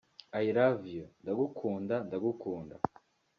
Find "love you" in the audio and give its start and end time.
0.59-1.05